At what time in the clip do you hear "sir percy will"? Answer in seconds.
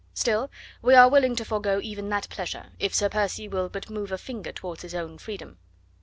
2.91-3.69